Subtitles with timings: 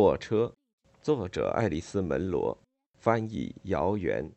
[0.00, 0.54] 火车，
[1.02, 2.56] 作者爱丽丝·门罗，
[3.00, 4.30] 翻译姚元。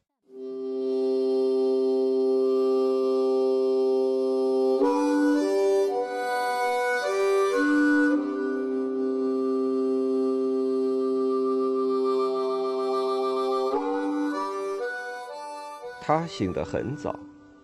[16.01, 17.15] 他醒得很早，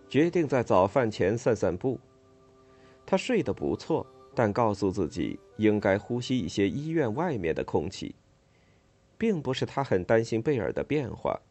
[0.07, 1.99] 决定在早饭前散散步。
[3.07, 4.05] 他睡得不错。
[4.37, 8.13] 但告诉自己应该呼吸一些医院外面的空气，
[9.17, 11.41] 并不是他很担心贝尔的变化，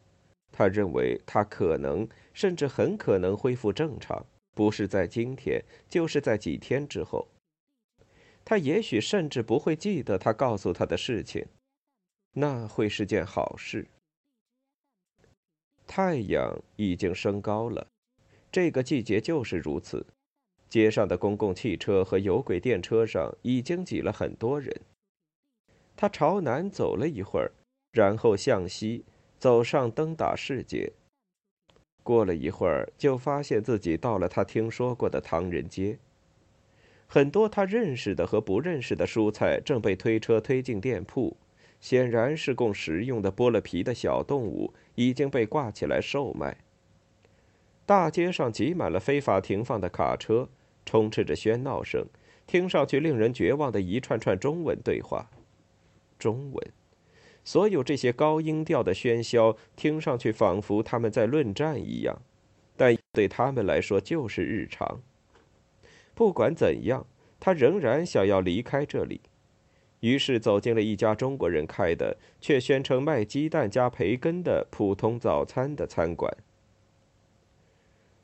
[0.53, 7.27] 他认为他可能甚至很可能恢复正常，不是在今天，就是在几天之后。
[8.45, 11.45] 他也许甚至不会记得他告诉他的事情，
[12.35, 13.85] 那会是件好事。
[15.85, 17.85] 太阳已经升高了，
[18.49, 20.05] 这个季节就是如此。
[20.69, 24.75] 街上的公共汽车和有轨电车上已经挤了很多人。
[25.95, 27.51] 他朝南走了一会儿，
[27.91, 29.03] 然后向西
[29.39, 30.91] 走上登打士街。
[32.03, 35.97] 过了一会儿，就发现自己到了他听说过的唐人街。
[37.07, 41.37] 很多他认识的和不认识的蔬菜正被推车推进店铺，
[41.79, 46.57] 显然是供食用的剥了皮的小动物已经被挂起来售卖。
[47.85, 50.49] 大街上挤满了非法停放的卡车。
[50.87, 52.07] 充斥着喧闹声，
[52.47, 55.29] 听上去令人绝望的一串串中文对话。
[56.17, 56.67] 中文，
[57.43, 62.21] 所有这些高音调的喧嚣，听上去仿佛他们在论战一样，
[62.77, 65.01] 但对他们来说就是日常。
[66.15, 67.05] 不管怎样，
[67.37, 69.19] 他仍然想要离开这里，
[69.99, 76.35] 于是走进了一家中国人开的，却宣称卖鸡蛋加培根的普通早餐的餐馆。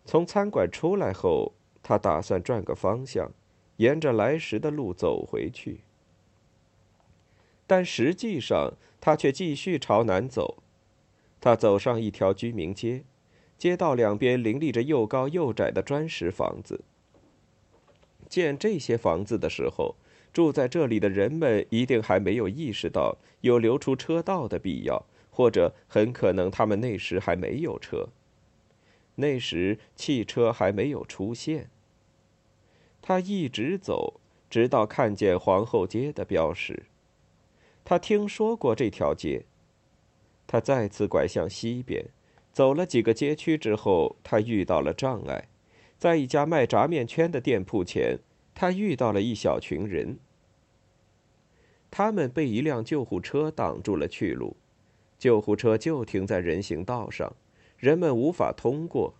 [0.05, 1.53] 从餐馆出来后。
[1.83, 3.31] 他打算转个方向，
[3.77, 5.81] 沿着来时的路走回去，
[7.67, 10.63] 但实际上他却继续朝南走。
[11.41, 13.03] 他走上一条居民街，
[13.57, 16.85] 街道两边林立着又高又窄的砖石房子。
[18.29, 19.95] 建这些房子的时候，
[20.31, 28.07] 住在这里的人们一定还没有意识到有留出车道的必要，或者很可能他们那时还没有车。
[29.15, 31.69] 那时汽车还没有出现。
[33.05, 36.83] 他一直走，直到看见皇后街的标识。
[37.83, 39.43] 他听说过这条街。
[40.47, 42.05] 他再次拐向西边，
[42.53, 45.49] 走了几个街区之后，他遇到了障碍。
[45.97, 48.19] 在一家卖炸面圈的店铺前，
[48.55, 50.17] 他遇到了一小群人。
[51.91, 54.55] 他们被一辆救护车挡住了去路，
[55.19, 57.35] 救护车就停在人行道上。
[57.77, 59.13] 人们无法通过，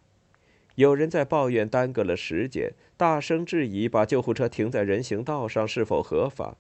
[0.76, 6.58] 有人在抱怨耽搁了时间，大声质疑把救护车停在人行道上是否合法。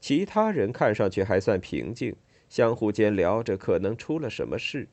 [0.00, 2.16] 其他人看上去还算平静，
[2.48, 4.88] 相互间聊着可能出了什么事。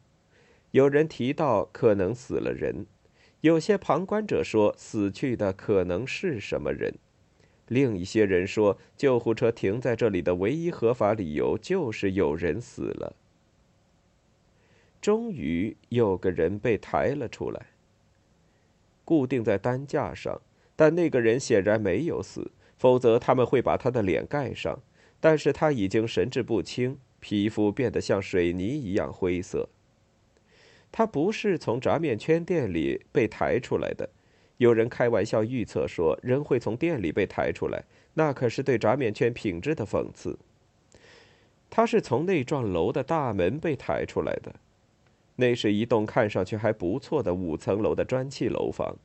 [0.71, 2.85] 有人提到可能死了人，
[3.41, 6.93] 有些旁观者说死去的可能是什么人，
[7.67, 13.15] 另一些人说救护车停在这里的唯一合法理由就是有人死了。
[15.01, 17.67] 终于有个人被抬了出来，
[19.07, 20.41] 固定在担架上，
[20.75, 24.77] 但那个人显然没有死，否则他们会把他的脸盖上。
[25.21, 29.69] 但是他已经神志不清，皮肤变得像水泥一样灰色。
[30.91, 34.09] 他不是从炸面圈店里被抬出来的，
[34.57, 37.85] 有人开玩笑预测说人会从店里被抬出来，
[38.15, 40.37] 那可是对炸面圈品质的讽刺。
[41.69, 44.53] 他是从那幢楼的大门被抬出来的。
[45.37, 48.97] 那是一栋看上去还不错的五层楼的砖砌楼房，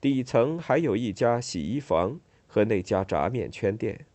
[0.00, 4.06] 底层还有一家洗衣房和那家炸面圈店。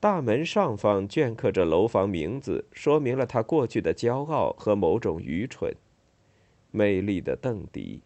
[0.00, 5.74] 大门上方镌刻着楼房名字，说明了他过去的骄傲和某种愚蠢。
[6.70, 8.02] 美丽的邓迪。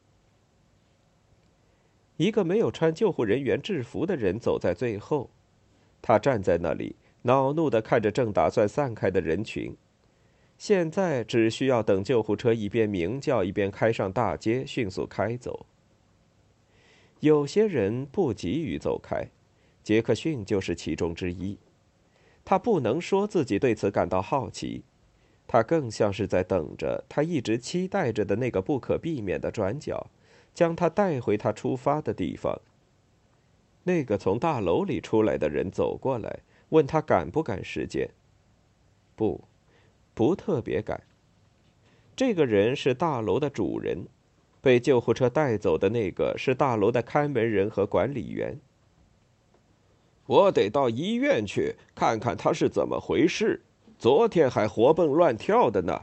[2.16, 5.30] 一个没有穿救护人员制服的人走在最后，
[6.02, 9.76] 他站在那里，恼怒地看着正打算散开的人群。
[10.58, 15.64] 现在只需要等救护车一边鸣叫一边开上大街，迅速开走。
[17.20, 19.28] 有些人不急于走开，
[19.84, 21.56] 杰克逊就是其中之一。
[22.44, 24.82] 他不能说自己对此感到好奇，
[25.46, 30.10] 他更像是在等着他一直期待着的那个不可避免的转角，
[30.52, 32.60] 将他带回他出发的地方。
[33.84, 36.40] 那个从大楼里出来的人走过来，
[36.70, 38.10] 问他赶不赶时间。
[39.14, 39.44] 不。
[40.18, 41.00] 不特别赶。
[42.16, 44.08] 这个人是大楼的主人，
[44.60, 48.58] 被救护车带走的那个是大楼的看门人和管理员。
[50.26, 53.62] 我得到医院去看看他是怎么回事。
[53.96, 56.02] 昨天还活蹦乱跳的呢，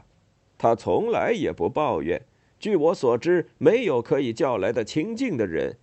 [0.56, 2.22] 他从来也不抱怨。
[2.58, 5.76] 据我所知，没有可以叫来的亲近的人。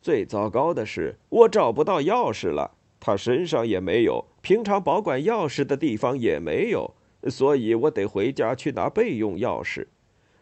[0.00, 6.94] 最糟糕的是，我找不到钥匙了，他身上也没有，平常保管钥匙的地方也没有，
[7.28, 9.86] 所以我得回家去拿备用钥匙。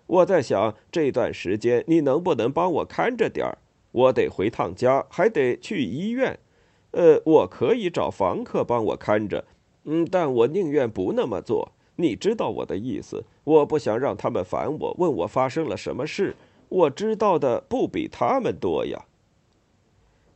[0.07, 3.59] 我在想，这段时间你能不能帮我看着点儿？
[3.93, 6.39] 我得回趟家，还得去医院。
[6.93, 9.45] 呃，我可以找房客帮我看着，
[9.85, 11.73] 嗯，但我宁愿不那么做。
[11.97, 16.35] 你知道我的意思，我不想让他们烦我，问我发生了什么事。
[16.69, 19.05] 我知道的不比他们多呀。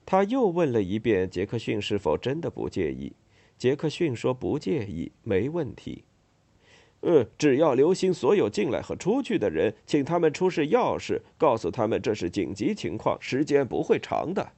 [0.07, 3.13] 他又问了一遍杰克逊是否真的不介意。
[3.57, 6.05] 杰克逊说不介意，没问题。
[7.05, 14.53] 呃，只要留心所有进来和出去的人，请他们出示钥匙，告诉他们这是紧急情况，时间不会长的。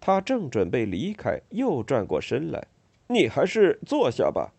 [0.00, 2.66] 他正准备离开，又转过身来
[3.06, 4.52] ：“你还是坐下吧。”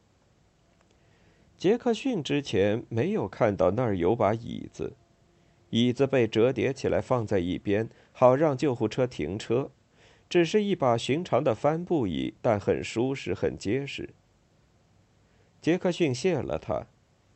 [1.59, 4.93] 杰克逊之前没有看到那儿有把椅子，
[5.69, 9.69] 椅子被折叠起来放在一边，好让救护车停车。
[10.29, 14.09] 只是一把寻常的帆布椅，但很舒适，很结实。
[15.63, 16.87] 杰克逊谢了他，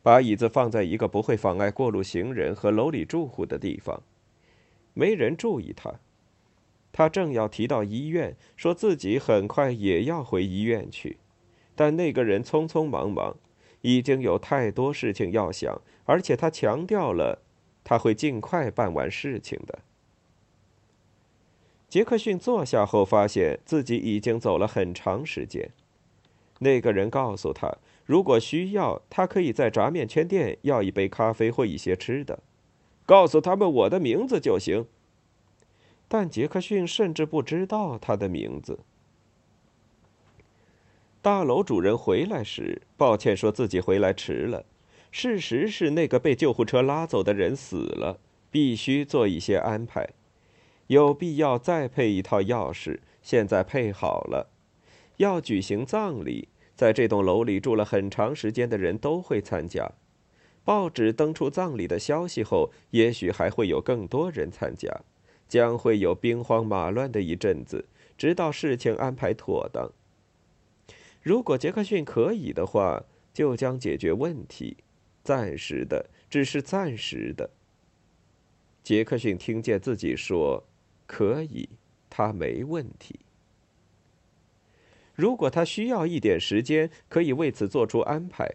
[0.03, 4.03] 把椅子放在一个不会妨碍过路行人和楼里住户的地方。
[4.93, 6.01] 没人注意他。
[6.91, 11.15] 他正要提到医院，说自己很快也要回医院去，
[11.73, 13.37] 但那个人匆匆忙忙，
[13.79, 17.41] 已经有太多事情要想，而且他强调了
[17.85, 19.79] 他会尽快办完事情的。
[21.87, 25.69] 杰克逊坐下后，发现自己已经走了很长时间。
[26.59, 27.77] 那个人告诉他，
[28.07, 32.39] 如果需要，他可以在炸面圈店要一杯咖啡或一些吃的，
[33.05, 34.87] 告诉他们我的名字就行。
[36.07, 38.79] 但杰克逊甚至不知道他的名字。
[41.21, 44.65] 大楼主人回来时，抱歉说自己回来迟了。
[45.11, 50.11] 事实是，那个被救护车拉走的人死了，必须做一些安排，
[50.87, 52.99] 有必要再配一套钥匙。
[53.21, 54.49] 现在配好了，
[55.17, 59.91] 要举行葬礼，在这栋楼里住了很长时间的人都会参加。
[60.63, 65.01] 报纸登出葬礼的消息后，也许还会有更多人参加。
[65.49, 67.85] 将会有兵荒马乱的一阵子，
[68.17, 69.89] 直到事情安排妥当。
[71.23, 74.75] 如果杰克逊可以的话，就将解决问题，
[75.23, 77.49] 暂时的，只是暂时的。
[78.83, 80.65] 杰克逊听见自己说
[81.07, 81.69] ：“可以，
[82.09, 83.21] 他没问题。”
[85.17, 88.47] 如果他需要一点时间，可以为此做出安排。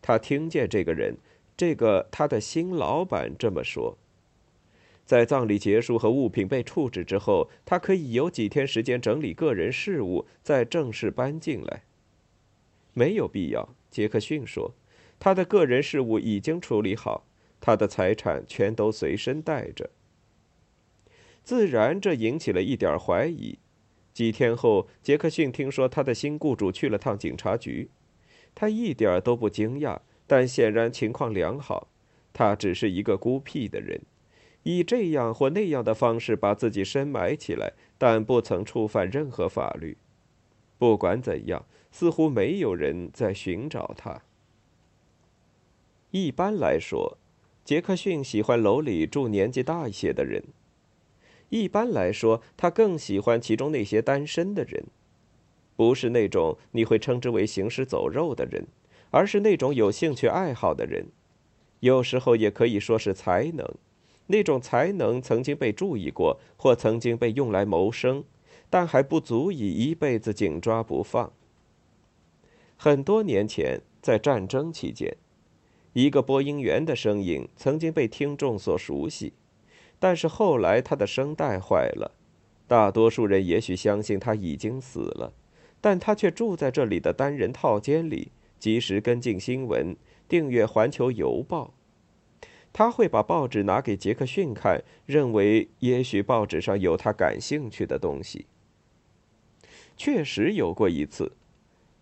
[0.00, 1.18] 他听见这个人，
[1.54, 3.98] 这个他的新老板这么说。
[5.04, 11.82] 在葬礼结束和物品被处置之后，他可以有几天时间整理个人事务，再正式搬进来。
[12.94, 14.72] 没有必要，杰克逊说，
[15.20, 17.26] 他的个人事务已经处理好，
[17.60, 19.90] 他的财产全都随身带着。
[21.44, 23.58] 自然，这引起了一点怀疑。
[24.12, 27.90] 几天后，杰克逊听说他的新雇主去了趟警察局，
[28.54, 31.88] 他一点都不惊讶，但显然情况良好。
[32.34, 34.00] 他只是一个孤僻的人。
[34.64, 39.96] 以这样或那样的方式把自己深埋起来，但不曾触犯任何法律。
[40.78, 44.22] 不管怎样，似乎没有人在寻找他。
[46.10, 47.18] 一般来说，
[47.64, 50.44] 杰克逊喜欢楼里住年纪大一些的人。
[51.52, 54.86] 一般来说，他更喜欢其中那些单身的人，
[55.76, 58.66] 不是那种你会称之为行尸走肉的人，
[59.10, 61.08] 而是那种有兴趣爱好的人，
[61.80, 63.70] 有时候也可以说是才能。
[64.28, 68.24] 那种才能曾经被注意过，或曾经被用来谋生，
[68.70, 71.30] 但还不足以一辈子紧抓不放。
[72.78, 75.14] 很多年前，在战争期间，
[75.92, 79.34] 一个播音员的声音曾经被听众所熟悉，
[80.02, 82.10] 但是后来他的声带坏了。
[82.66, 85.32] 大多数人也许相信他已经死了，
[85.80, 89.94] 但他却住在这里的单人套间里，及时跟进新闻，
[90.28, 91.72] 订阅《环球邮报》。
[92.72, 98.46] 他会把报纸拿给杰克逊看，认为也许报纸上有他感兴趣的东西。
[99.96, 101.30] 确实有过一次，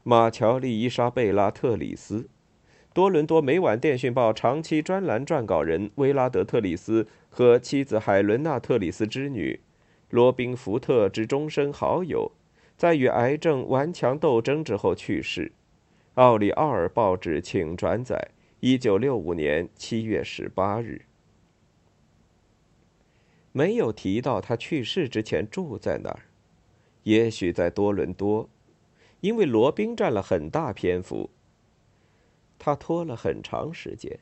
[0.04, 2.30] 马乔丽·伊莎贝拉·特里斯，
[2.94, 9.60] 多伦多每晚电讯报长期专栏撰稿人威拉德·特里斯和妻子海伦娜·特里斯之女
[10.10, 12.32] 罗宾·福特之终身好友，
[12.76, 15.52] 在与癌症顽强斗争之后去世。
[16.14, 18.32] 奥里奥尔报纸请转载。
[18.62, 21.06] 一九六五年七月十八日，
[23.52, 26.24] 没有提到他去世之前住在哪儿。
[27.04, 28.50] 也许在多伦多，
[29.22, 31.30] 因为罗宾占了很大篇幅。
[32.58, 34.20] 他拖了很长时间，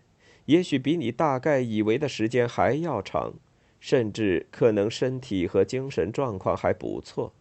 [0.48, 3.34] 也许比你大概以为的时间还要长，
[3.78, 7.34] 甚至可能身体和精神状况还不错。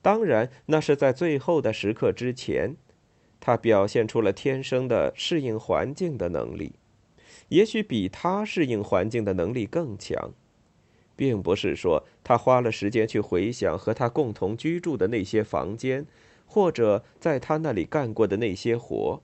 [0.00, 2.76] 当然，那是在最后的时刻之前，
[3.40, 6.74] 他表现出了天生的适应环境的能力，
[7.48, 10.32] 也许比他适应环境的能力更强。
[11.16, 16.06] 并不是说他花了时间去回想和他共同居住的那些房间，
[16.46, 19.20] 或者在他那里干过的那些活。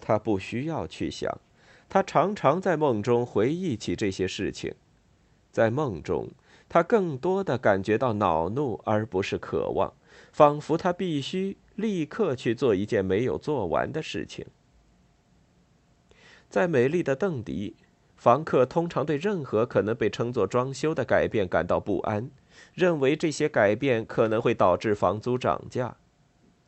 [0.00, 1.40] 他不需要去想，
[1.88, 4.74] 他常常在梦中回忆起这些事情。
[5.50, 6.28] 在梦中，
[6.68, 9.92] 他更多的感觉到恼怒，而不是渴望，
[10.32, 14.46] 仿佛他必须立刻去做一件没有做完的事情。
[16.48, 17.76] 在美丽的邓迪。
[18.18, 22.28] 房客通常对任何可能被称作装修的改变感到不安，
[22.74, 25.96] 认为这些改变可能会导致房租涨价。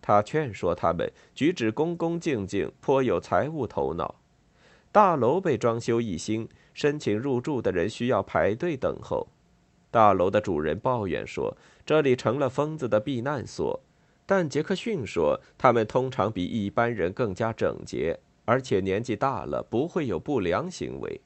[0.01, 4.20] 他劝说他们举止恭恭敬敬，颇有财务头脑。
[4.93, 9.29] 大楼被装修一新，申请入住的人需要排队等候。
[9.91, 11.57] 大楼的主人抱怨说
[11.87, 13.81] ：“这里成了疯子的避难所。”
[14.27, 21.21] 但杰克逊说：“他们通常比一般人更加整洁，而且年纪大了不会有不良行为。”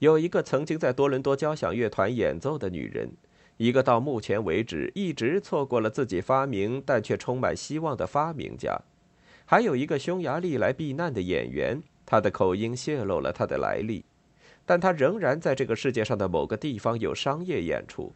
[0.00, 3.12] 有一个曾经在多伦多交响乐团演奏的女人，
[3.56, 8.80] 一个到目前为止一直错过了自己发明但却充满希望的发明家，
[9.44, 11.80] 还有一个匈牙利来避难的演员。
[12.06, 14.04] 他的口音泄露了他的来历，
[14.64, 18.12] 但他仍然在这个世界上的某个地方有商业演出。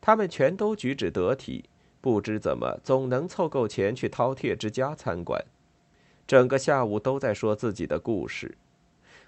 [0.00, 1.64] 他们全都举止得体，
[2.00, 5.42] 不知怎么总能凑够钱去饕餮之家参观。
[6.26, 8.56] 整个下午都在说自己的故事。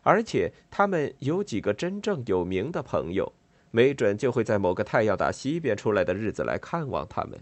[0.02, 3.32] 而且他们有几个真正有名的朋友，
[3.70, 7.40] 没准就会在某个太阳打西边出来的日子来看望他们。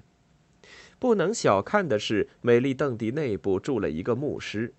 [0.99, 4.73] 不能小看的是，美丽邓迪内部住了一个牧师，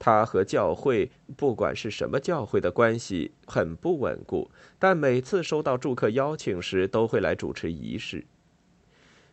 [0.00, 8.24] 他和教会不管是什么教会的关系很不稳固，但每次收到住客邀请时都会来主持仪式。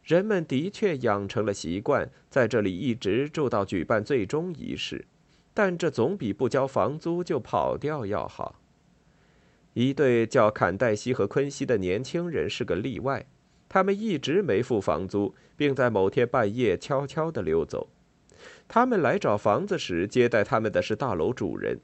[0.04, 5.06] 人们的确养成了习惯，在这里一直住到举办最终仪式。
[5.54, 8.60] 但这总比不交房租就跑掉要好。
[9.74, 13.26] 一对叫坎戴西和昆西的年轻人是个例外，
[13.70, 17.88] 他们一直没付房租，并在某天半夜悄悄地溜走。
[18.68, 21.80] 他们来找房子时，接待他们的是大楼主人。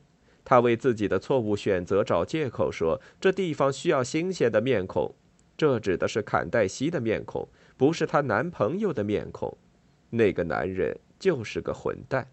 [0.46, 5.16] 他为自己的错误选择找借口，说这地方需要新鲜的面孔。
[5.56, 9.58] 这指的是坎黛西的面孔，不是她男朋友的面孔。
[10.10, 12.28] 那个男人就是个混蛋。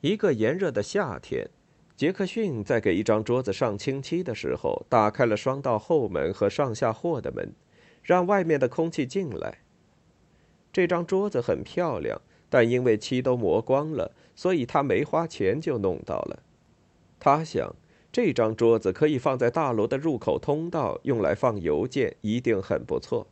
[0.00, 1.50] 一个炎热的夏天，
[1.96, 7.52] 杰克逊在给一张桌子上清漆的时候，打开了双道后门和上下货的门，
[8.02, 9.58] 让外面的空气进来。
[10.72, 12.20] 这张桌子很漂亮，
[12.54, 16.44] 但因为漆都磨光了，所以他没花钱就弄到了。
[17.18, 17.74] 他想，
[18.12, 23.26] 这张桌子可以放在大楼的入口通道，用来放邮件，一定很不错。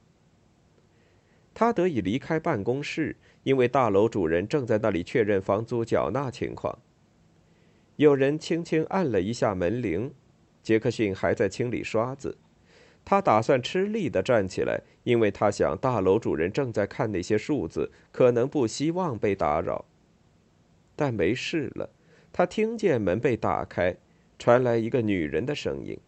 [1.54, 3.14] 他得以离开办公室，
[3.44, 6.80] 因为大楼主人正在那里确认房租缴纳情况。
[7.94, 10.12] 有人轻轻按了一下门铃，
[10.64, 12.36] 杰克逊还在清理刷子。
[13.04, 19.84] 他打算吃力地站起来，因为他想大楼主人正在看那些数字，可能不希望被打扰。
[20.94, 21.90] 但没事了，
[22.32, 23.96] 他听见门被打开，
[24.38, 25.98] 传来一个女人的声音。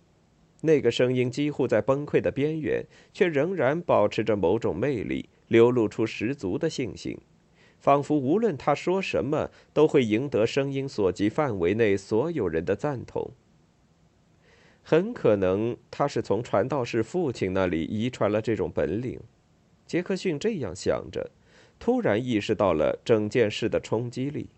[0.60, 5.28] 那个声音几乎在崩溃的边缘，却仍然保持着某种魅力。
[5.48, 7.18] 流露出十足的信心，
[7.78, 13.30] 仿佛无论他说什么，都会赢得声音所及范围内所有人的赞同。
[14.84, 19.18] 很可能他是从传道士父亲那里遗传了这种本领。
[19.86, 21.30] 杰克逊这样想着，
[21.80, 24.50] 突然意识到了整件事的冲击力。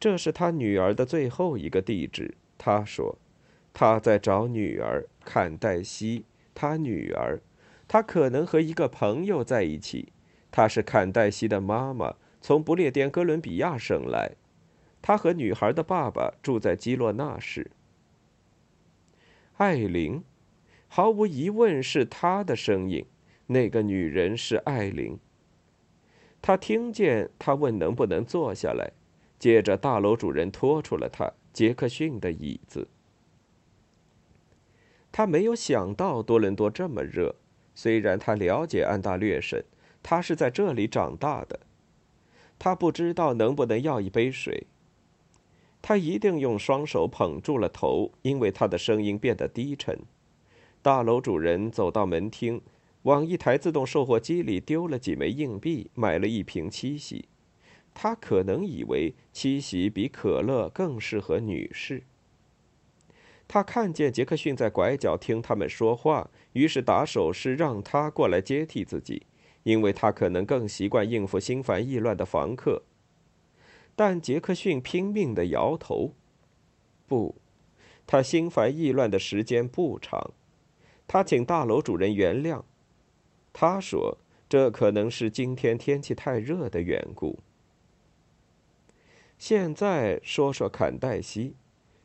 [0.00, 3.18] 这是他女儿的最后一个地址，他说
[3.74, 7.38] ：“他在找女儿坎黛西，他女儿。”
[7.86, 10.12] 他可能和一个朋友在一起。
[10.52, 14.36] 她是坎黛西的妈妈，从不列颠哥伦比亚省来。
[15.02, 17.70] 他和女孩的爸爸住在基洛纳市。
[19.60, 20.24] 艾琳，
[20.88, 23.04] 毫无疑问是她的声音。
[23.48, 25.18] 那个女人是艾琳。
[26.40, 28.92] 他听见她问能不能坐下来，
[29.38, 32.88] 接着大楼主人拖出了他杰克逊的椅子。
[35.12, 37.36] 他没有想到多伦多这么热。
[37.74, 39.62] 虽然他了解安大略省，
[40.02, 41.60] 他是在这里长大的。
[42.58, 44.66] 他不知道能不能要一杯水。
[45.82, 49.98] 他一定用双手捧住了头，因为他的声音变得低沉。
[50.82, 52.60] 大楼主人走到门厅，
[53.02, 57.26] 往一台自动售货机里丢了几枚硬币，买了一瓶七喜。
[57.92, 62.02] 他可能以为七喜比可乐更适合女士。
[63.48, 69.26] 他看见杰克逊在拐角听他们说话，于是打手势让他过来接替自己，
[69.64, 72.82] 因为他可能更习惯应付心烦意乱的房客。
[74.00, 76.14] 但杰克逊拼命的摇头，
[77.06, 77.34] 不，
[78.06, 80.30] 他心烦意乱的时间不长。
[81.06, 82.62] 他请大楼主人原谅，
[83.52, 84.16] 他说
[84.48, 87.40] 这可能是今天天气太热的缘故。
[89.36, 91.56] 现在说说坎黛西，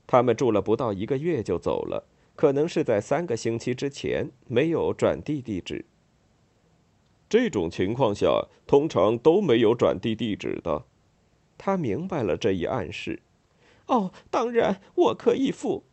[0.06, 5.86] 他们住了不到一个月就走了，可能是在三个星期之前，没有转递地址。
[7.30, 10.84] 这种情况下，通常都没有转递地址的。
[11.58, 13.22] 他明白了这一暗示。
[13.88, 15.84] 哦，当然，我可以付。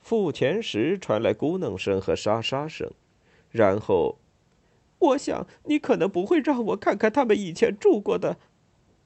[0.00, 2.90] 付钱时传来咕哝声和沙沙声，
[3.50, 4.18] 然后，
[4.98, 8.36] 我想你可能不会让我看看他们以前住过的。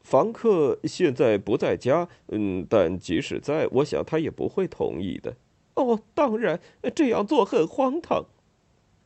[0.01, 5.37] 房客现在不在家，嗯，但即使在，我想他也不会同意的。
[5.75, 6.61] 哦，当然，
[6.95, 8.25] 这样做很荒唐。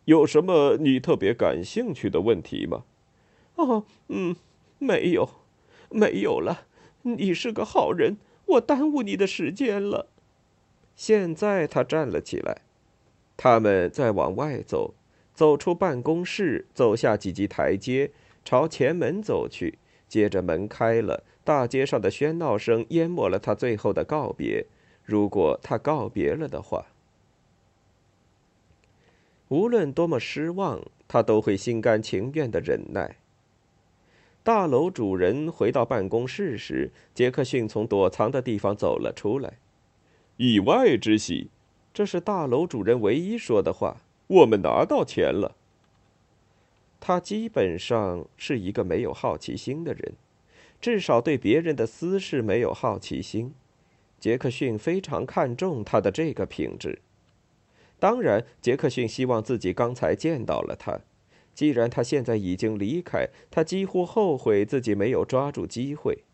[0.04, 2.84] 有什么你特别感兴趣的问题吗？
[3.56, 4.36] 哦，嗯，
[4.78, 5.28] 没有，
[5.90, 6.66] 没有了。
[7.02, 8.16] 你是个好人，
[8.46, 10.08] 我耽误你的时间了。
[10.94, 12.62] 现在他站了起来，
[13.36, 14.94] 他们在往外走，
[15.34, 18.10] 走出办公室，走下几级台阶，
[18.44, 19.78] 朝前门走去。
[20.08, 24.66] 接着门开了，大街上的喧闹声淹没了他最后的告别。
[25.04, 26.86] 如果他告别了的话，
[29.48, 33.19] 无论多么失望，他都会心甘情愿的忍耐。
[34.42, 39.58] 大楼主人回到办公室时，杰克逊从躲藏的地方走了出来。
[40.38, 41.50] 意外之喜，
[41.92, 43.98] 这是大楼主人唯一说的话。
[44.26, 45.56] 我们拿到钱了。
[47.00, 50.14] 他基本上是一个没有好奇心的人，
[50.80, 53.52] 至少对别人的私事没有好奇心。
[54.18, 57.00] 杰克逊非常看重他的这个品质。
[57.98, 61.00] 当然，杰克逊希望自己刚才见到了他。
[61.60, 66.24] 既然他现在已经离开，他几乎后悔自己没有抓住机会。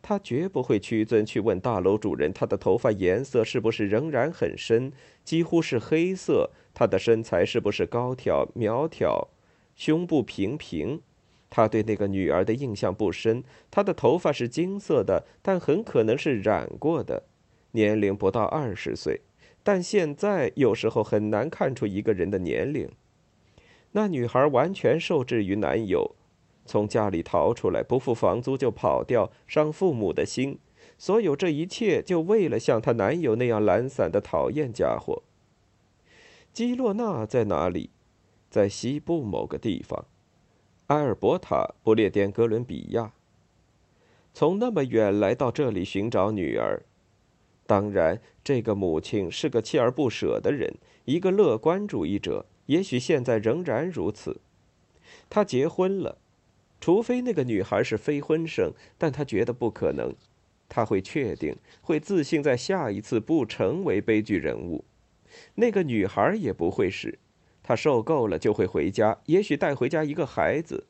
[0.00, 4.90] 他绝不会屈尊去问大楼主人，他的头发颜色是不是仍然很深，
[5.22, 6.48] 几乎是黑色？
[6.72, 9.28] 他的身材是不是高挑苗条？
[9.74, 11.02] 胸部平平，
[11.50, 13.44] 他对那个女儿的印象不深。
[13.70, 17.24] 她的头发是金色的，但很可能是染过的。
[17.72, 19.20] 年龄不到二十岁，
[19.62, 22.88] 但现在有时候很难看出一个人的年龄。
[23.92, 26.14] 那女孩完全受制于男友，
[26.66, 30.58] 从家里逃出来，不付房租就跑掉，伤父母的心。
[30.98, 35.22] 所有这一切，就为了像她男友那样懒散的讨厌家伙。
[36.52, 37.90] 基洛娜在哪里？
[38.48, 40.06] 在西部某个地方，
[40.86, 43.12] 埃尔伯塔、不列颠哥伦比亚。
[44.32, 46.82] 从那么远来到这里寻找女儿，
[47.66, 52.46] 当然，这个母亲是个锲而不舍的人，一个乐观主义者。
[52.66, 54.40] 也许现在仍然如此。
[55.28, 56.18] 他结婚了，
[56.80, 60.14] 除非那个女孩是非婚生，但他觉得不可能。
[60.68, 64.84] 他会确定，会自信，在下一次不成为悲剧人物。
[65.54, 67.18] 那个女孩也不会是。
[67.62, 70.86] 他受够了就会回家，也许带回家一个孩子，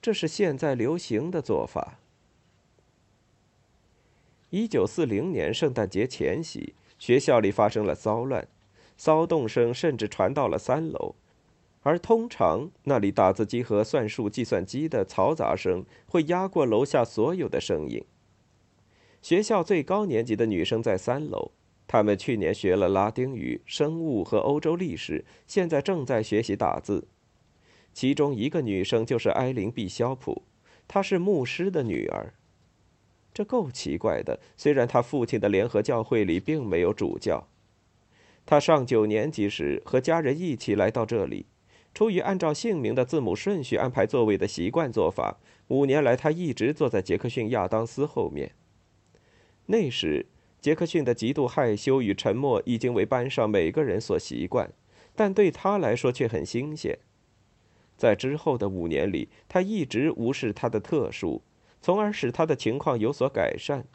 [0.00, 1.98] 这是现在流行的做法。
[4.50, 8.46] 一九四零年圣诞节前夕，学校里发生了骚乱，
[9.02, 11.14] 骚动声甚至传到了三楼，
[11.80, 18.04] 而通常那里打字机和算术计算机的嘈杂声会压过楼下所有的声音。
[19.22, 21.52] 学校最高年级的女生在三楼。
[21.86, 27.08] 她们去年学了拉丁语、生物和欧洲历史，现在正在学习打字。
[27.94, 30.42] 其中一个女生就是埃琳·毕肖普，
[30.86, 32.34] 她是牧师的女儿。
[33.32, 34.38] 这够奇怪的。
[34.58, 37.48] 虽然她父亲的联合教会里并没有主教。
[38.50, 41.46] 他上九年级时和家人一起来到这里，
[41.94, 48.50] 出于按照姓名的字母顺序安排座位的习惯做法，五年来他一直坐在杰克逊·亚当斯后面。
[49.66, 50.26] 那时。
[50.60, 54.70] 杰克逊的极度害羞与沉默已经为班上每个人所习惯，
[55.14, 56.98] 但对他来说却很新鲜。
[57.96, 61.40] 在之后的五年里，他一直无视他的特殊，
[61.80, 63.86] 从而使他的情况有所改善。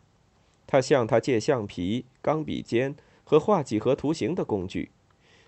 [0.65, 4.91] 他向他借橡皮、钢笔尖和画几何图形的工具。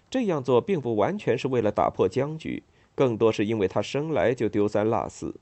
[0.09, 2.63] 这样做并不完全是为了打破僵局，
[2.95, 5.35] 更多是因为他生来就丢三落四。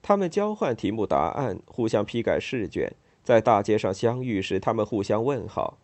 [0.00, 2.94] 他们交换题目答案，互相批改试卷。
[3.22, 5.78] 在大街上相遇时，他们互相问好，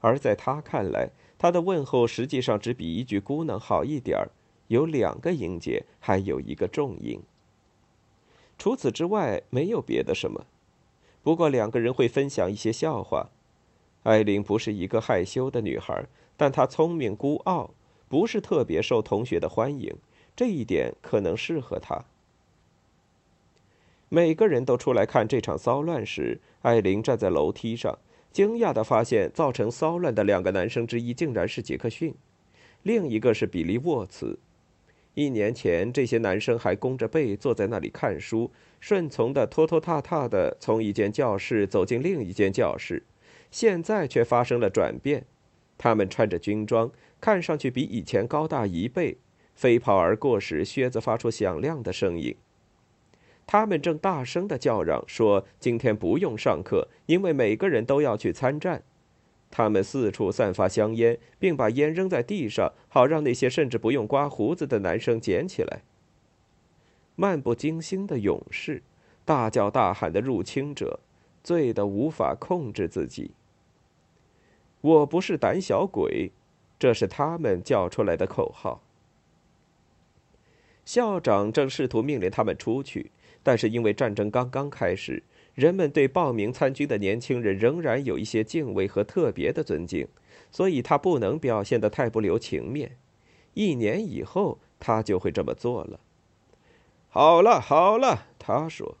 [0.00, 4.30] 而在他看来，他的问候实际上只比一句“姑娘”好一点儿，
[4.68, 7.20] 有两个音节，还有一个重音。
[8.56, 10.46] 除此之外，没有别的什么。
[11.22, 13.28] 不过两个人会分享一些笑话。
[14.08, 17.74] 艾琳不是一个害羞的女孩，但她聪明孤傲，
[18.08, 19.94] 不是特别受同学的欢迎。
[20.34, 22.06] 这一点可能适合她。
[24.08, 27.98] 每个人都出来看这场骚乱时，艾琳站在楼梯上，
[28.32, 32.14] 惊讶地发现，造成骚乱的两个男生之一竟然是杰克逊，
[32.84, 34.38] 另一个是比利沃茨。
[35.12, 43.02] 一年前，这些男生还弓着背坐在那里看书，顺从的拖拖沓沓的从一间教室走进另一间教室。
[43.50, 45.24] 现在却发生了转变，
[45.76, 49.18] 他们穿着军装，看上去比以前高大一倍，
[49.54, 52.36] 飞跑而过时，靴子发出响亮的声音。
[53.46, 58.82] 他们正大声的叫嚷说：“今天不用上课，因为每个人都要去参战。”
[59.50, 65.80] 他们四处散发香烟，并把烟扔在地上，好让那些甚至不用刮胡子的男生捡起来。
[67.16, 68.82] 漫不经心的勇士，
[69.24, 71.00] 大叫大喊的入侵者，
[71.42, 73.30] 醉得无法控制自己。
[74.80, 76.32] 我不是胆小鬼，
[76.78, 78.82] 这是他们叫出来的口号。
[80.84, 83.10] 校长正试图命令他们出去。
[83.40, 85.22] 但是因为战争刚刚开始，
[85.54, 90.06] 人们对报名参军的年轻人仍然有一些敬畏和特别的尊敬，
[90.50, 92.98] 所以他不能表现得太不留情面。
[93.54, 96.00] 一年以后，他就会这么做了。
[97.08, 98.98] 好了好了，他说：“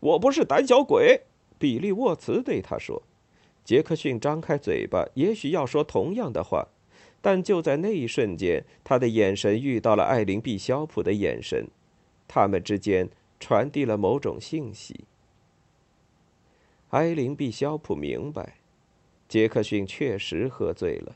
[0.00, 1.22] 我不是胆小鬼。”
[1.58, 3.02] 比利沃茨对他说。
[3.68, 6.68] 杰克逊张开嘴巴，也许要说同样的话，
[7.20, 11.66] 但就在那一瞬间，他的眼神遇到了艾琳·毕肖普的眼神，
[12.26, 13.10] 他们之间。
[13.40, 15.04] 传递了某种信息。
[16.88, 18.54] 艾琳·毕肖普明白，
[19.28, 21.14] 杰克逊确实喝醉了，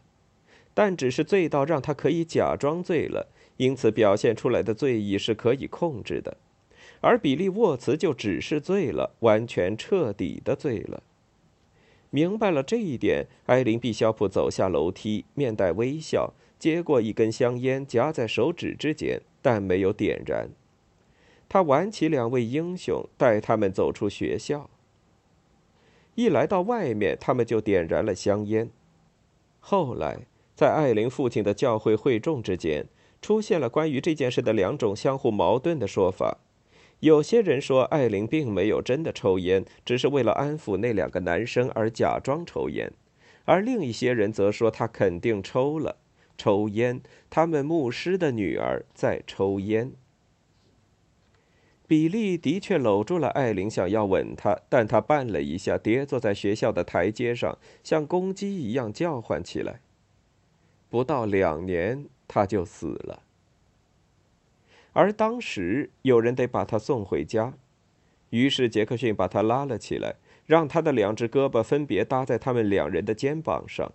[0.73, 6.37] 但只是醉到让他可以假装醉了，因此表现出来的醉意是可以控制的；
[7.01, 11.03] 而比利·沃茨就只是醉了，完全彻底的醉了。
[12.15, 20.51] 明白了这一点，艾琳·毕肖普走下楼梯，面带微笑，接过一根香烟，夹在手指之间，但没有点燃。
[21.49, 24.69] 他挽起两位英雄，带他们走出学校。
[26.15, 28.69] 一来到外面，他们就点燃了香烟。
[29.61, 32.87] 后来，在艾琳父亲的教会会众之间，
[33.23, 36.37] 出现了关于这件事的两种相互矛盾的说法。
[37.03, 42.91] 有些人说，艾琳并没有真的抽烟，只是为了安抚那两个男生而假装抽烟；
[43.45, 45.97] 而另一些人则说，他肯定抽了
[46.39, 47.01] 抽烟。
[47.29, 49.91] 他们牧师的女儿在抽烟。
[51.89, 59.81] 比利的确搂住了艾琳，想要吻她，但他绊了一下，跌坐在学校的台阶上，像公鸡一样叫唤起来。
[60.89, 63.22] 不到两年，他就死了。
[64.93, 67.55] 而当时有人得把他送回家，
[68.31, 73.93] 于是杰克逊把他拉了起来，让他的两只胳膊分别搭在他们两人的肩膀上，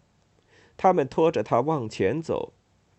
[0.76, 2.54] 他们拖着他往前走。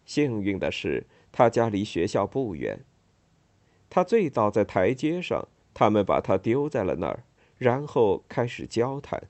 [0.05, 2.81] 幸运的是，他家离学校不远。
[3.91, 7.25] 他醉倒在台阶上，他们把他丢在了那儿，
[7.57, 9.29] 然后开始交谈。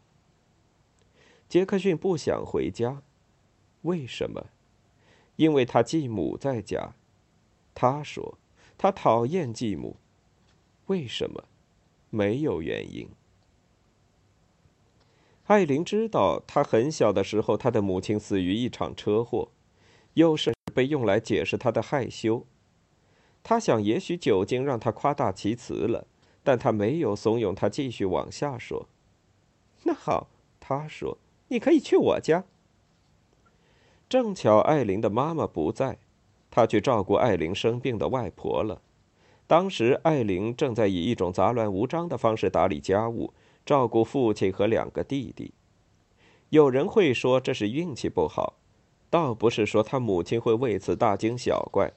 [1.49, 3.03] 杰克逊不想回家，
[3.83, 4.47] 为什么？
[5.37, 6.95] 因为他继母在家。
[7.75, 8.37] 他说
[8.79, 9.97] 他讨厌继母。
[10.87, 11.45] 为什么？
[12.09, 13.11] 没有原因。
[15.45, 19.51] 艾琳知道，他很小的时候，他的母亲死于一场车祸，
[20.15, 22.47] 又是被用来解释他的害羞。
[23.43, 26.07] 他想，也许酒精让他夸大其词了，
[26.43, 28.89] 但他没有怂恿他继续往下说。
[29.85, 30.29] 那好，
[30.61, 32.45] 他说：“你可以去我家。”
[34.09, 35.99] 正巧艾琳的妈妈不在，
[36.51, 38.83] 他去照顾艾琳生病的外婆了。
[39.47, 43.33] 当时艾琳正在以一种杂乱无章的方式打理家务，
[43.65, 45.55] 照顾父亲和两个弟弟。
[46.51, 48.59] 有人会说这是运气不好，
[49.11, 51.93] 倒不是说他母亲会为此大惊小怪。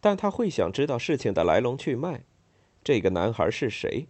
[0.00, 2.24] 但他会想知道事情的来龙去脉，
[2.82, 4.06] 这个男孩是谁？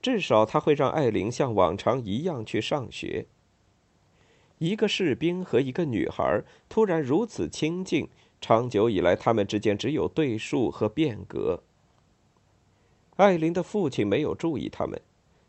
[0.00, 3.26] 至少他会让艾琳像往常一样去上学。
[4.58, 8.08] 一个士兵和一个女孩突然如此亲近，
[8.40, 11.62] 长久以来他们之间只有对数和变革。
[13.16, 15.00] 艾琳的父亲没有注意他们，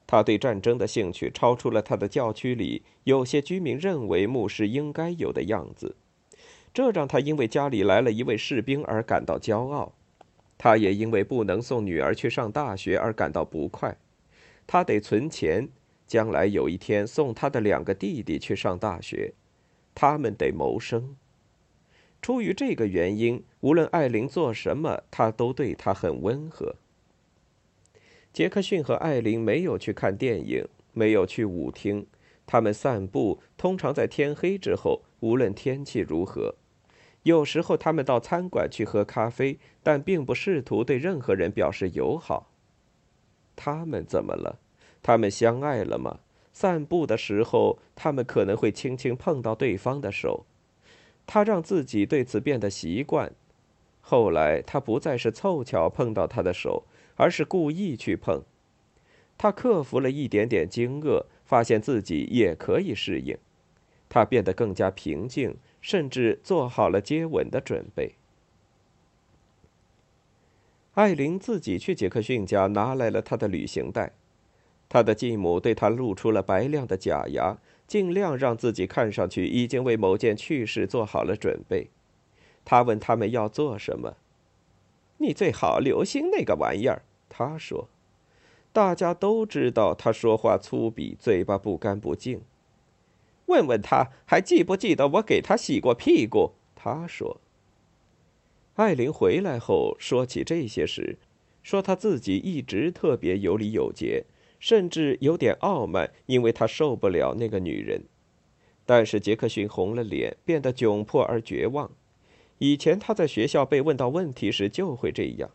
[0.08, 5.96] 他对战争的兴趣超出了他的教区里有些居民认为牧师应该有的样子。
[6.74, 9.94] 这让他因为家里来了一位士兵而感到骄傲，
[10.58, 13.96] 他也因为不能送女儿去上大学而感到不快。
[14.66, 15.68] 他得存钱，
[16.06, 19.34] 将来有一天送他的两个弟弟去上大学，
[19.94, 21.16] 他们得谋生。
[22.22, 26.76] 出于这个原因，无论艾琳做什么，他都对她很温和。
[28.32, 32.06] 杰克逊和艾琳没有去看电影，没有去舞厅，
[32.46, 36.56] 他们散步通常在天黑之后，无论天气如何。
[37.24, 42.52] 有时候他们到餐馆去喝咖啡，但并不试图对任何人表示友好。
[43.56, 44.60] 他们怎么了？
[45.02, 46.20] 他们相爱了吗？
[46.54, 50.46] 散步的时候，他们可能会轻轻碰到对方的手。
[51.32, 53.32] 他让自己对此变得习惯。
[54.02, 56.86] 后来，他不再是凑巧碰到他的手，
[57.18, 58.42] 而是故意去碰。
[59.38, 63.38] 他克服了一点点惊愕，发现自己也可以适应。
[64.10, 65.56] 他变得更加平静。
[65.82, 68.16] 甚至做好了接吻的准备。
[70.96, 74.12] 艾琳自己去杰克逊家拿来了他的旅行袋，
[74.90, 77.58] 他的继母对他露出了白亮的假牙，
[77.90, 81.90] 尽量让自己看上去已经为某件趣事做好了准备。
[82.64, 84.16] 他问他们要做什么，
[85.18, 87.02] 你最好留心那个玩意儿。
[87.28, 87.90] 他说
[88.72, 92.42] ：“大家都知道他说话粗鄙，嘴巴不干不净。”
[93.48, 96.52] 问问他还记不记得我给他洗过屁股？
[96.76, 97.42] 他说。
[98.76, 101.18] 艾琳回来后说起这些时，
[101.64, 104.26] 说他自己一直特别有礼有节，
[104.60, 108.04] 甚至有点傲慢，因为他受不了那个女人。
[108.86, 111.92] 但是杰克逊红了脸，变得窘迫而绝望。
[112.58, 115.50] 以前他在学校被问到问题时就会这样。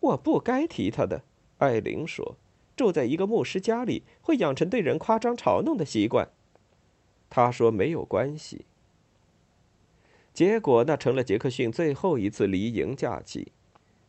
[0.00, 1.22] 我不该提他的，
[1.58, 2.36] 艾琳说。
[2.76, 6.30] 住在一个牧师家里，会养成对人夸张嘲弄的习惯。
[7.28, 8.64] 他说：“没有关系。”
[10.32, 13.52] 结果，那成了杰克逊最后一次离营假期。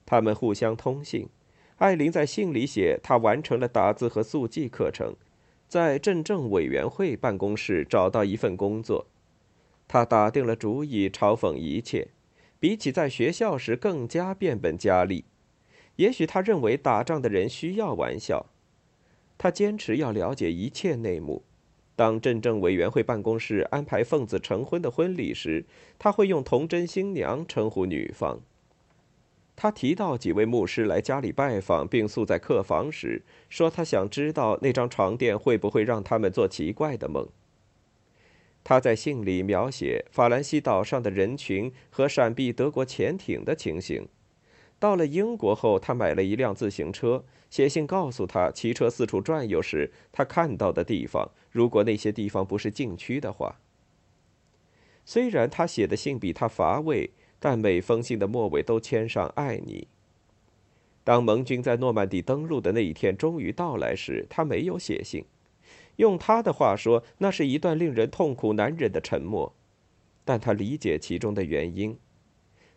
[0.05, 1.27] 他们互相通信。
[1.81, 5.15] 艾琳在信里写，她完成了打字和速记课程，
[5.67, 9.07] 在镇政委员会办公室找到一份工作。
[9.87, 12.09] 他打定了主意，嘲讽一切，
[12.59, 15.25] 比起在学校时更加变本加厉。
[15.95, 18.45] 也许他认为打仗的人需要玩笑。
[19.39, 21.43] 他坚持要了解一切内幕。
[21.95, 25.65] 当镇政委员会办公室安排奉子成婚的婚礼时，
[25.97, 28.39] 他会用“童真新娘”称呼女方。
[29.61, 37.27] 他提到几位牧师来家里拜访并宿在客房时，说他想知道那张床垫会不会让他们做奇怪的梦。
[38.63, 44.07] 他在信里描写法兰西岛上的人群和闪避德国潜艇的情形。
[44.79, 53.59] 到了英国后，他买了一辆自行车，写信告诉他，骑车四处转悠时他看到的地方，如果那些地方不是禁区的话。
[55.05, 57.11] 虽然他写的信比他乏味，
[57.41, 59.87] 但每封信的末尾都签上“爱你”。
[61.03, 65.25] 当盟军在诺曼底登陆的那一天终于到来时，他没有写信。
[65.95, 69.53] 用他的话说，那是一段令人痛苦难忍的沉默，
[70.23, 71.97] 但他理解其中的原因。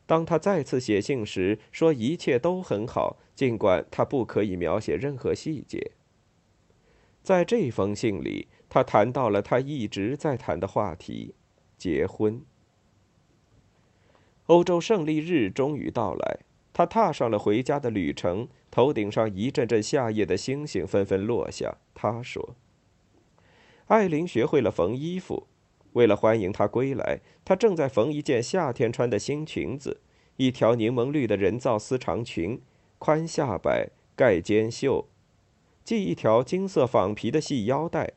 [0.07, 5.93] 当他再次写信时，说一切都很好，尽管他不可以描写任何细节。
[7.23, 11.35] 在这封信里，他谈到了他一直在谈的话题——
[11.77, 12.43] 结婚。
[14.47, 16.41] 欧洲胜利日终于到来，
[16.73, 21.79] 他踏上了回家的旅程，头顶上一阵阵夏夜的星星纷纷落下。
[21.95, 22.55] 他说
[23.89, 25.47] ：“艾琳学会了缝衣服。”
[25.95, 30.01] 为了欢迎他归来，他正在缝一件夏天穿的新裙子，
[30.37, 32.61] 一条柠檬绿的人造丝长裙，
[32.99, 35.07] 宽下摆，盖肩袖，
[35.85, 38.15] 系一条金色仿皮的细腰带。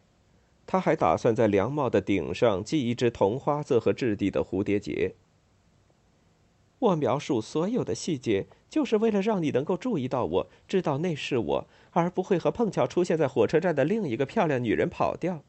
[0.66, 5.14] 他还打算在凉帽的顶上系一只同花色和质地的蝴蝶结。
[6.80, 15.44] 我描述所有的细节，就是为了让你能够注意到我，知道那是我，而不会和碰巧出现在火车站的另一个漂亮女人跑掉。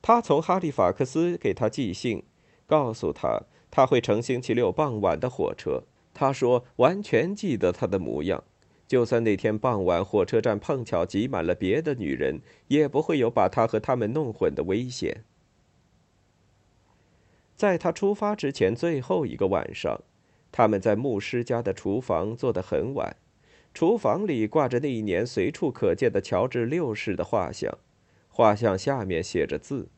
[0.00, 2.22] 他从哈利法克斯给他寄信，
[2.66, 5.82] 告诉他他会乘星期六傍晚的火车。
[6.14, 8.42] 他说完全记得他的模样，
[8.88, 15.24] 就算那天傍晚火车站碰巧挤满了别的女人，也不会有把他和他们弄混的危险。
[17.62, 20.00] 在他出发之前最后一个晚上，
[20.50, 23.14] 他们在牧师家的厨房坐得很晚。
[23.72, 27.78] 厨房里挂着那一年随处可见的乔治六世的画像。
[28.28, 29.88] 画像下面写着字。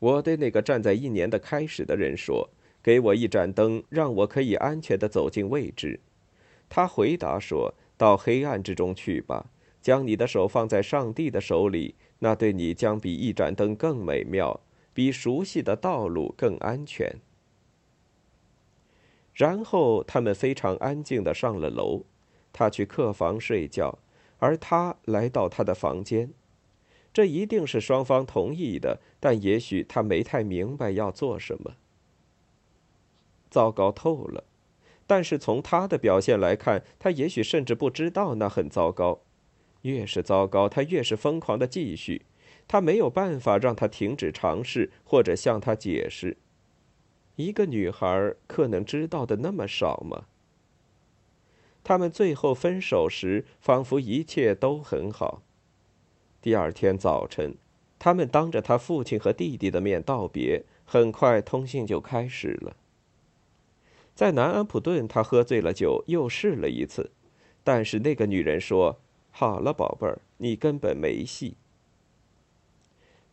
[0.00, 2.50] 我对那个站在一年的开始的人说
[2.82, 6.00] ：“给我一盏灯，让我可以安全地走进未知。”
[6.68, 9.46] 他回答说：“到黑暗之中去吧，
[9.80, 14.58] 将你的手放在上帝的手里，那对你将比一盏灯更美妙，
[14.92, 17.20] 比熟悉的道路更安全。”
[19.34, 22.04] 然后他们非常安静的上了楼。
[22.52, 23.98] 他去客房睡觉，
[24.38, 26.34] 而他来到他的房间。
[27.12, 31.76] 这一定是双方同意的，但也许他没太明白要做什么。
[33.50, 34.44] 糟糕透了。
[35.06, 39.20] 但是从他的表现来看，他也许甚至不知道那很糟糕。
[39.82, 42.26] 越是糟糕，他越是疯狂的继续。
[42.72, 46.38] 他没有办法让他停止尝试，或者向他解释。
[47.36, 50.24] 一个女孩可能知道的那么少吗？
[51.84, 55.42] 他们最后分手时，仿佛一切都很好。
[56.40, 57.56] 第二天早晨，
[57.98, 60.64] 他们当着他父亲和弟弟的面道别。
[60.86, 62.74] 很快，通信就开始了。
[64.14, 67.10] 在南安普顿，他喝醉了酒，又试了一次，
[67.62, 68.98] 但是那个女人说
[69.30, 71.56] ：“好了，宝贝儿，你根本没戏。”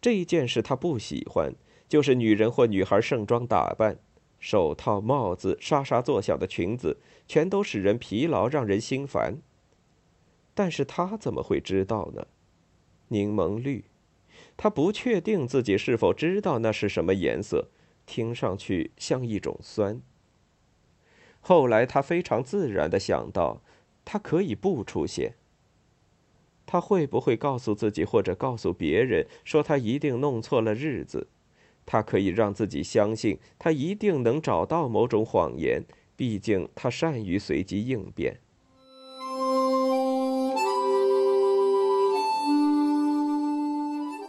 [0.02, 1.54] 这一件事他不喜欢，
[1.88, 4.00] 就是女人或女孩盛装打扮，
[4.40, 9.42] 手套、帽子、沙沙作响的裙子，全都使人疲劳，让人心烦。
[10.54, 12.28] 但是他怎么会知道呢？
[13.10, 13.86] 柠檬绿，
[14.56, 17.70] 他不确定自己是否知道那是什么颜色，
[18.06, 20.02] 听上去像一种酸。
[21.42, 23.62] 后来他非常自然的想到，
[24.06, 25.36] 他可以不出现。
[26.72, 31.28] 他会不会告诉自己，或者告诉别人，说他一定弄错了日子？
[31.84, 35.84] 他可以让自己相信，他一定能找到某种谎言。
[36.16, 38.38] 毕竟他善于随机应变。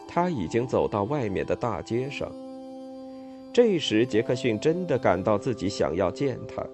[0.09, 2.33] 他已经走到外面的大街上。
[3.53, 6.67] 这时，杰克逊真的感到自己想要见他。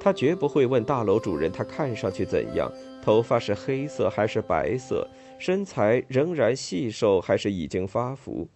[0.00, 2.68] 他绝不会问大楼主人他看上去怎样，
[3.08, 8.46] 头发是黑色还是白色，身材仍然细瘦还是已经发福。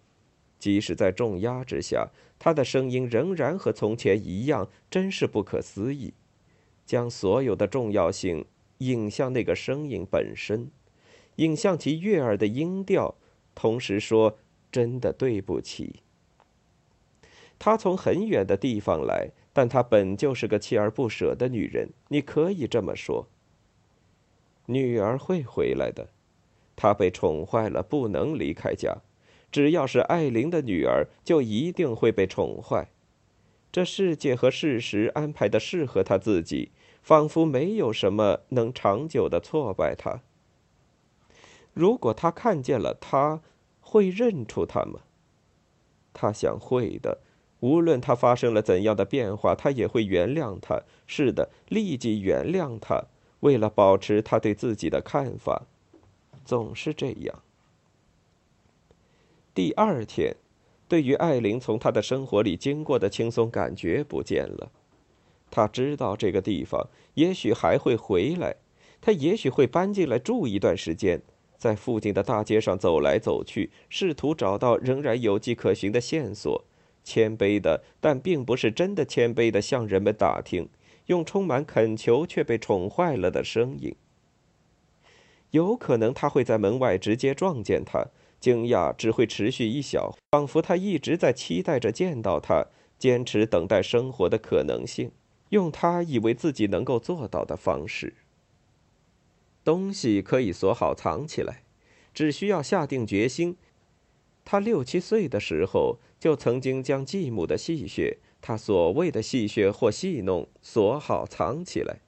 [0.59, 6.13] 即使在重压之下，他的声音仍然和从前一样，真是不可思议。
[6.85, 8.45] 将所有的重要性
[8.77, 10.69] 引向那个声音本身，
[11.37, 13.15] 引向其悦耳的音调，
[13.55, 14.37] 同时说
[14.71, 16.01] ：“真的对不起。”
[17.57, 19.31] 他从很远的地方来。
[19.51, 23.27] 但她本就是个锲而不舍的女人，你可以这么说。
[24.65, 26.09] 女儿会回来的，
[26.75, 28.97] 她被宠坏了，不能离开家。
[29.51, 32.89] 只要是艾琳的女儿，就一定会被宠坏。
[33.71, 36.71] 这世界和事实安排的适合她自己，
[37.01, 40.21] 仿佛没有什么能长久的挫败她。
[41.73, 43.41] 如果他看见了她，
[43.81, 45.01] 会认出她吗？
[46.13, 47.19] 他想会的。
[47.61, 50.83] 无论他发生了怎样的变化，他也会原谅他。
[51.07, 53.05] 是的，立即原谅他。
[53.43, 55.63] 为了保持他对自己的看法，
[56.45, 57.43] 总是这样。
[59.53, 60.37] 第二天，
[60.87, 64.71] 对于艾琳从他的生活里经过的轻松感觉不见了。
[65.51, 68.55] 他知道这个地方也许还会回来，
[69.01, 71.21] 他也许会搬进来住一段时间，
[71.57, 76.63] 在附近的大街上走来走去，试图找到仍然有迹可循的线索。
[77.03, 80.69] 谦卑的，但并不是真的谦卑的，向人们打听，
[81.07, 83.95] 用充满恳求却被宠坏了的声音。
[85.51, 88.07] 有可能他会在门外直接撞见他，
[88.39, 95.11] 惊讶只会持续一小，仿佛他一直在期待着见到他，坚持等待生活的可能性，
[95.49, 98.15] 用他以为自己能够做到的方式。
[99.63, 101.63] 东西可以锁好藏起来，
[102.13, 103.55] 只需要下定决心。
[104.43, 112.01] 他六七岁的时候，就曾经将继母的戏谑，他所谓的戏谑或戏弄，锁好藏起来。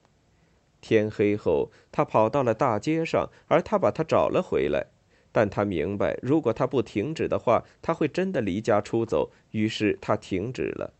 [0.82, 4.88] 天黑后，他跑到了大街上，而他把他找了回来。
[5.32, 9.30] 但他明白，如果他不停止的话，他会真的离家出走。
[9.52, 10.92] 于是他停止了，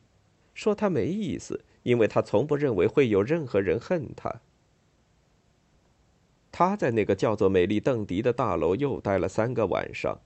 [0.54, 4.40] 说他没意思，因为他从不认为会有任何人恨他。
[6.50, 10.18] 他在那个叫做美丽邓迪的大楼又待了三个晚上。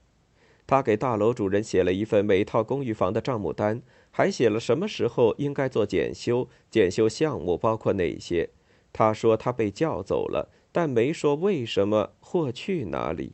[0.65, 8.49] 他给大楼主人写了一份每套公寓房的账目单，还写了什么时候应该做检修，检修项目包括哪些。
[8.93, 13.33] 他说他被叫走了，但没说为什么或去哪里。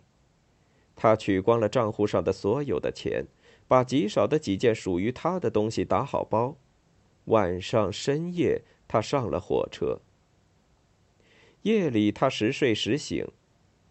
[0.95, 3.25] 他取光了账户上的所有的钱，
[3.67, 6.57] 把极少的几件属于他的东西打好包。
[7.25, 9.99] 晚上深夜，他上了火车。
[11.63, 13.27] 夜里，他时睡时醒。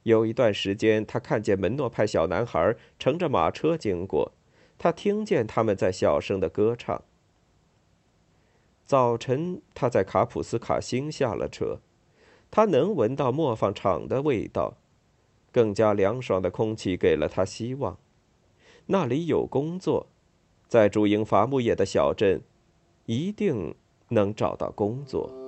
[0.05, 4.33] 有一段时间，他看见门诺派小男孩乘着马车经过，
[4.79, 7.03] 他听见他们在小声的歌唱。
[8.85, 11.81] 早晨，他在卡普斯卡星下了车，
[12.51, 14.77] 他能闻到磨坊厂的味道，
[15.51, 17.99] 更加凉爽的空气给了他希望。
[18.87, 20.07] 那里有工作，
[20.69, 22.43] 在主营伐木业的小镇，
[23.07, 23.75] 一定
[24.11, 25.46] 能找到工作。